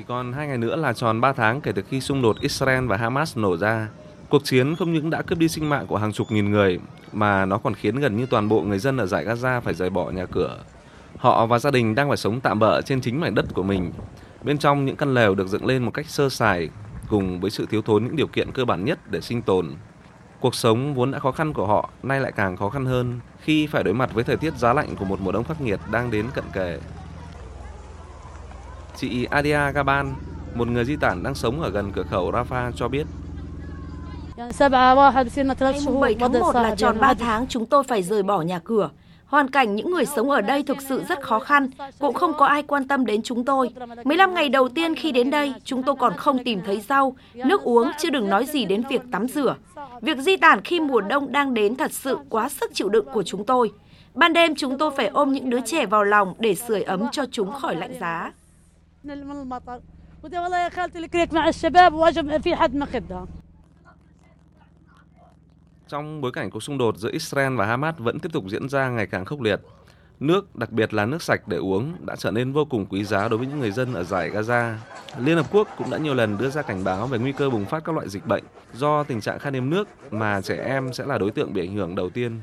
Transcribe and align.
Chỉ 0.00 0.04
còn 0.08 0.32
hai 0.32 0.46
ngày 0.46 0.58
nữa 0.58 0.76
là 0.76 0.92
tròn 0.92 1.20
3 1.20 1.32
tháng 1.32 1.60
kể 1.60 1.72
từ 1.72 1.82
khi 1.82 2.00
xung 2.00 2.22
đột 2.22 2.40
Israel 2.40 2.86
và 2.86 2.96
Hamas 2.96 3.38
nổ 3.38 3.56
ra. 3.56 3.88
Cuộc 4.28 4.44
chiến 4.44 4.76
không 4.76 4.92
những 4.92 5.10
đã 5.10 5.22
cướp 5.22 5.38
đi 5.38 5.48
sinh 5.48 5.68
mạng 5.68 5.86
của 5.86 5.96
hàng 5.96 6.12
chục 6.12 6.32
nghìn 6.32 6.50
người, 6.50 6.78
mà 7.12 7.44
nó 7.44 7.58
còn 7.58 7.74
khiến 7.74 7.96
gần 7.96 8.16
như 8.16 8.26
toàn 8.26 8.48
bộ 8.48 8.62
người 8.62 8.78
dân 8.78 8.96
ở 8.96 9.06
giải 9.06 9.24
Gaza 9.24 9.60
phải 9.60 9.74
rời 9.74 9.90
bỏ 9.90 10.10
nhà 10.10 10.26
cửa. 10.26 10.58
Họ 11.16 11.46
và 11.46 11.58
gia 11.58 11.70
đình 11.70 11.94
đang 11.94 12.08
phải 12.08 12.16
sống 12.16 12.40
tạm 12.40 12.58
bỡ 12.58 12.80
trên 12.80 13.00
chính 13.00 13.20
mảnh 13.20 13.34
đất 13.34 13.44
của 13.54 13.62
mình. 13.62 13.92
Bên 14.42 14.58
trong 14.58 14.84
những 14.84 14.96
căn 14.96 15.14
lều 15.14 15.34
được 15.34 15.48
dựng 15.48 15.66
lên 15.66 15.82
một 15.82 15.90
cách 15.94 16.06
sơ 16.06 16.28
sài, 16.28 16.68
cùng 17.08 17.40
với 17.40 17.50
sự 17.50 17.66
thiếu 17.70 17.82
thốn 17.82 18.04
những 18.04 18.16
điều 18.16 18.26
kiện 18.26 18.52
cơ 18.52 18.64
bản 18.64 18.84
nhất 18.84 18.98
để 19.10 19.20
sinh 19.20 19.42
tồn. 19.42 19.70
Cuộc 20.40 20.54
sống 20.54 20.94
vốn 20.94 21.10
đã 21.10 21.18
khó 21.18 21.32
khăn 21.32 21.52
của 21.52 21.66
họ 21.66 21.90
nay 22.02 22.20
lại 22.20 22.32
càng 22.32 22.56
khó 22.56 22.68
khăn 22.68 22.86
hơn 22.86 23.20
khi 23.40 23.66
phải 23.66 23.82
đối 23.82 23.94
mặt 23.94 24.14
với 24.14 24.24
thời 24.24 24.36
tiết 24.36 24.54
giá 24.54 24.72
lạnh 24.72 24.96
của 24.98 25.04
một 25.04 25.20
mùa 25.20 25.32
đông 25.32 25.44
khắc 25.44 25.60
nghiệt 25.60 25.80
đang 25.90 26.10
đến 26.10 26.26
cận 26.34 26.44
kề. 26.52 26.78
Chị 29.00 29.26
Adia 29.30 29.72
Gaban, 29.74 30.14
một 30.54 30.68
người 30.68 30.84
di 30.84 30.96
tản 30.96 31.22
đang 31.22 31.34
sống 31.34 31.60
ở 31.60 31.70
gần 31.70 31.92
cửa 31.92 32.02
khẩu 32.02 32.32
Rafah 32.32 32.72
cho 32.76 32.88
biết. 32.88 33.06
Ngày 34.36 34.50
7 36.00 36.14
tháng 36.20 36.32
1 36.32 36.54
là 36.54 36.74
tròn 36.74 36.96
3 37.00 37.14
tháng 37.14 37.46
chúng 37.48 37.66
tôi 37.66 37.84
phải 37.84 38.02
rời 38.02 38.22
bỏ 38.22 38.42
nhà 38.42 38.58
cửa. 38.58 38.90
Hoàn 39.26 39.50
cảnh 39.50 39.76
những 39.76 39.90
người 39.90 40.06
sống 40.06 40.30
ở 40.30 40.40
đây 40.40 40.62
thực 40.62 40.76
sự 40.88 41.02
rất 41.08 41.22
khó 41.22 41.38
khăn, 41.38 41.70
cũng 41.98 42.14
không 42.14 42.32
có 42.38 42.46
ai 42.46 42.62
quan 42.62 42.88
tâm 42.88 43.06
đến 43.06 43.22
chúng 43.22 43.44
tôi. 43.44 43.70
15 44.04 44.34
ngày 44.34 44.48
đầu 44.48 44.68
tiên 44.68 44.94
khi 44.94 45.12
đến 45.12 45.30
đây, 45.30 45.54
chúng 45.64 45.82
tôi 45.82 45.94
còn 45.98 46.12
không 46.16 46.44
tìm 46.44 46.60
thấy 46.66 46.80
rau, 46.88 47.16
nước 47.34 47.62
uống, 47.62 47.90
chứ 47.98 48.10
đừng 48.10 48.28
nói 48.28 48.46
gì 48.46 48.64
đến 48.64 48.82
việc 48.90 49.02
tắm 49.12 49.28
rửa. 49.28 49.56
Việc 50.00 50.18
di 50.18 50.36
tản 50.36 50.60
khi 50.60 50.80
mùa 50.80 51.00
đông 51.00 51.32
đang 51.32 51.54
đến 51.54 51.76
thật 51.76 51.92
sự 51.92 52.18
quá 52.28 52.48
sức 52.48 52.70
chịu 52.74 52.88
đựng 52.88 53.06
của 53.12 53.22
chúng 53.22 53.44
tôi. 53.44 53.72
Ban 54.14 54.32
đêm 54.32 54.54
chúng 54.54 54.78
tôi 54.78 54.90
phải 54.96 55.06
ôm 55.06 55.32
những 55.32 55.50
đứa 55.50 55.60
trẻ 55.60 55.86
vào 55.86 56.04
lòng 56.04 56.34
để 56.38 56.54
sưởi 56.54 56.82
ấm 56.82 57.06
cho 57.12 57.24
chúng 57.32 57.52
khỏi 57.52 57.76
lạnh 57.76 57.94
giá. 58.00 58.32
Trong 65.88 66.20
bối 66.20 66.32
cảnh 66.32 66.50
cuộc 66.50 66.62
xung 66.62 66.78
đột 66.78 66.96
giữa 66.96 67.10
Israel 67.12 67.56
và 67.56 67.66
Hamas 67.66 67.94
vẫn 67.98 68.20
tiếp 68.20 68.32
tục 68.32 68.44
diễn 68.48 68.68
ra 68.68 68.88
ngày 68.88 69.06
càng 69.06 69.24
khốc 69.24 69.40
liệt, 69.40 69.60
nước, 70.20 70.56
đặc 70.56 70.70
biệt 70.70 70.94
là 70.94 71.06
nước 71.06 71.22
sạch 71.22 71.48
để 71.48 71.56
uống, 71.56 72.06
đã 72.06 72.16
trở 72.16 72.30
nên 72.30 72.52
vô 72.52 72.64
cùng 72.64 72.86
quý 72.86 73.04
giá 73.04 73.28
đối 73.28 73.38
với 73.38 73.46
những 73.46 73.58
người 73.58 73.70
dân 73.70 73.94
ở 73.94 74.04
giải 74.04 74.30
Gaza. 74.30 74.74
Liên 75.18 75.36
Hợp 75.36 75.46
Quốc 75.52 75.68
cũng 75.78 75.90
đã 75.90 75.98
nhiều 75.98 76.14
lần 76.14 76.38
đưa 76.38 76.50
ra 76.50 76.62
cảnh 76.62 76.84
báo 76.84 77.06
về 77.06 77.18
nguy 77.18 77.32
cơ 77.32 77.50
bùng 77.50 77.64
phát 77.64 77.84
các 77.84 77.94
loại 77.94 78.08
dịch 78.08 78.26
bệnh 78.26 78.44
do 78.72 79.04
tình 79.04 79.20
trạng 79.20 79.38
khan 79.38 79.54
hiếm 79.54 79.70
nước 79.70 79.88
mà 80.10 80.40
trẻ 80.40 80.64
em 80.64 80.92
sẽ 80.92 81.06
là 81.06 81.18
đối 81.18 81.30
tượng 81.30 81.52
bị 81.52 81.66
ảnh 81.66 81.74
hưởng 81.74 81.94
đầu 81.94 82.10
tiên. 82.10 82.40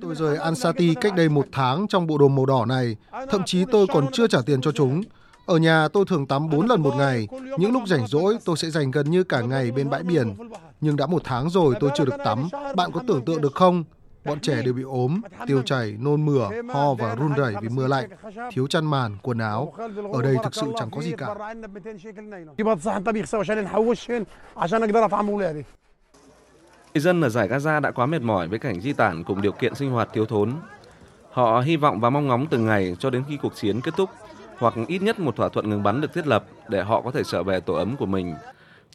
Tôi 0.00 0.14
rời 0.14 0.36
Ansati 0.36 0.94
cách 0.94 1.14
đây 1.16 1.28
một 1.28 1.46
tháng 1.52 1.88
trong 1.88 2.06
bộ 2.06 2.18
đồ 2.18 2.28
màu 2.28 2.46
đỏ 2.46 2.64
này, 2.64 2.96
thậm 3.30 3.42
chí 3.46 3.64
tôi 3.72 3.86
còn 3.92 4.06
chưa 4.12 4.26
trả 4.26 4.38
tiền 4.46 4.60
cho 4.60 4.72
chúng. 4.72 5.02
Ở 5.46 5.56
nhà 5.56 5.88
tôi 5.88 6.04
thường 6.08 6.26
tắm 6.26 6.50
4 6.50 6.66
lần 6.66 6.82
một 6.82 6.94
ngày, 6.96 7.28
những 7.58 7.72
lúc 7.72 7.82
rảnh 7.86 8.06
rỗi 8.06 8.38
tôi 8.44 8.56
sẽ 8.56 8.70
dành 8.70 8.90
gần 8.90 9.10
như 9.10 9.24
cả 9.24 9.40
ngày 9.40 9.70
bên 9.70 9.90
bãi 9.90 10.02
biển. 10.02 10.34
Nhưng 10.80 10.96
đã 10.96 11.06
một 11.06 11.22
tháng 11.24 11.50
rồi 11.50 11.74
tôi 11.80 11.90
chưa 11.94 12.04
được 12.04 12.16
tắm, 12.24 12.48
bạn 12.76 12.92
có 12.92 13.00
tưởng 13.08 13.24
tượng 13.24 13.40
được 13.40 13.54
không? 13.54 13.84
Bọn 14.24 14.40
trẻ 14.40 14.62
đều 14.62 14.74
bị 14.74 14.82
ốm, 14.82 15.20
tiêu 15.46 15.62
chảy, 15.62 15.96
nôn 16.00 16.26
mửa, 16.26 16.50
ho 16.74 16.94
và 16.94 17.14
run 17.14 17.32
rẩy 17.36 17.54
vì 17.62 17.68
mưa 17.68 17.86
lạnh, 17.86 18.08
thiếu 18.52 18.66
chăn 18.66 18.86
màn, 18.86 19.16
quần 19.22 19.38
áo. 19.38 19.74
Ở 20.12 20.22
đây 20.22 20.36
thực 20.44 20.54
sự 20.54 20.66
chẳng 20.78 20.90
có 20.90 21.02
gì 21.02 21.12
cả. 21.18 21.34
Người 26.94 27.00
dân 27.00 27.20
ở 27.20 27.28
giải 27.28 27.48
Gaza 27.48 27.80
đã 27.80 27.90
quá 27.90 28.06
mệt 28.06 28.22
mỏi 28.22 28.48
với 28.48 28.58
cảnh 28.58 28.80
di 28.80 28.92
tản 28.92 29.24
cùng 29.24 29.42
điều 29.42 29.52
kiện 29.52 29.74
sinh 29.74 29.90
hoạt 29.90 30.08
thiếu 30.12 30.26
thốn. 30.26 30.52
Họ 31.30 31.60
hy 31.60 31.76
vọng 31.76 32.00
và 32.00 32.10
mong 32.10 32.26
ngóng 32.26 32.46
từng 32.46 32.66
ngày 32.66 32.96
cho 32.98 33.10
đến 33.10 33.24
khi 33.28 33.36
cuộc 33.36 33.54
chiến 33.56 33.80
kết 33.80 33.94
thúc 33.96 34.10
hoặc 34.58 34.74
ít 34.86 35.02
nhất 35.02 35.20
một 35.20 35.36
thỏa 35.36 35.48
thuận 35.48 35.70
ngừng 35.70 35.82
bắn 35.82 36.00
được 36.00 36.14
thiết 36.14 36.26
lập 36.26 36.44
để 36.68 36.82
họ 36.82 37.00
có 37.02 37.10
thể 37.10 37.22
trở 37.24 37.42
về 37.42 37.60
tổ 37.60 37.74
ấm 37.74 37.96
của 37.96 38.06
mình. 38.06 38.34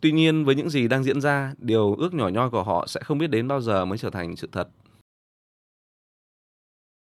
Tuy 0.00 0.12
nhiên 0.12 0.44
với 0.44 0.54
những 0.54 0.70
gì 0.70 0.88
đang 0.88 1.04
diễn 1.04 1.20
ra, 1.20 1.52
điều 1.58 1.94
ước 1.94 2.14
nhỏ 2.14 2.28
nhoi 2.28 2.50
của 2.50 2.62
họ 2.62 2.86
sẽ 2.86 3.00
không 3.04 3.18
biết 3.18 3.26
đến 3.30 3.48
bao 3.48 3.60
giờ 3.60 3.84
mới 3.84 3.98
trở 3.98 4.10
thành 4.10 4.36
sự 4.36 4.48
thật. 4.52 4.68